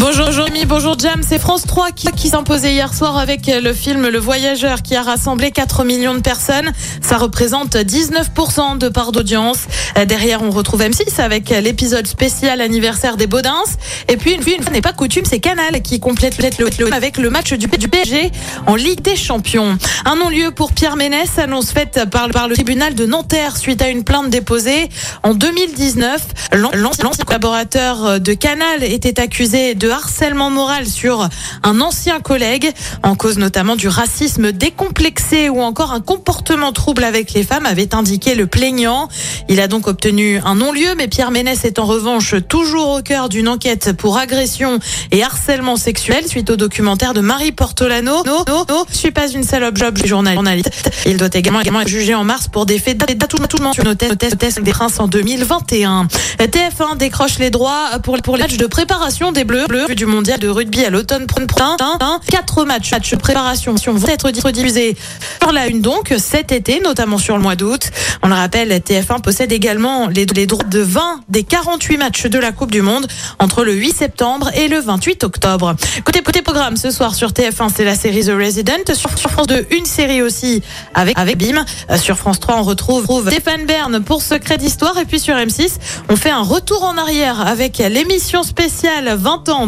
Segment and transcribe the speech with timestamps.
[0.00, 4.18] Bonjour Jérémy, bonjour Jam, c'est France 3 qui, s'imposait hier soir avec le film Le
[4.18, 6.72] Voyageur qui a rassemblé 4 millions de personnes.
[7.02, 9.58] Ça représente 19% de part d'audience.
[10.06, 13.62] Derrière, on retrouve M6 avec l'épisode spécial anniversaire des Baudins.
[14.08, 17.28] Et puis, une, fois n'est pas coutume, c'est Canal qui complète le, le- avec le
[17.28, 18.30] match du, du PSG
[18.66, 19.76] en Ligue des Champions.
[20.04, 23.88] Un non-lieu pour Pierre Ménès, annonce faite par, par le tribunal de Nanterre suite à
[23.88, 24.88] une plainte déposée
[25.24, 26.20] en 2019.
[26.52, 31.28] L'an- L'ancien collaborateur de Canal était accusé de harcèlement moral sur
[31.62, 37.32] un ancien collègue, en cause notamment du racisme décomplexé ou encore un comportement trouble avec
[37.32, 39.08] les femmes, avait indiqué le plaignant.
[39.48, 43.28] Il a donc obtenu un non-lieu, mais Pierre Ménès est en revanche toujours au cœur
[43.28, 44.78] d'une enquête pour agression
[45.10, 48.22] et harcèlement sexuel suite au documentaire de Marie Portolano.
[48.24, 50.70] No, no, no, je suis pas une salope job journaliste.
[51.06, 54.72] Il doit également, également être jugé en mars pour des faits d'attouchement sur tests des
[54.72, 56.08] princes en 2021.
[56.38, 60.48] TF1 décroche les droits pour, pour les matchs de préparation des Bleus, Du mondial de
[60.48, 61.76] rugby à l'automne prochain.
[62.30, 64.96] Quatre matchs, matchs de préparation vont être diffusés
[65.40, 67.90] sur la une donc cet été, notamment sur le mois d'août.
[68.22, 72.52] On le rappelle, TF1 possède également les, droits de 20 des 48 matchs de la
[72.52, 73.06] Coupe du Monde
[73.38, 75.74] entre le 8 septembre et le 28 octobre.
[76.04, 78.94] Côté, côté programme, ce soir sur TF1, c'est la série The Resident.
[78.94, 80.62] Sur, France 2, une série aussi
[80.94, 81.64] avec, avec BIM.
[81.90, 84.98] Euh, Sur France 3, on retrouve Stéphane Bern pour Secret d'Histoire.
[84.98, 85.76] Et puis sur M6,
[86.08, 89.67] on fait un retour en arrière avec l'émission spéciale 20 ans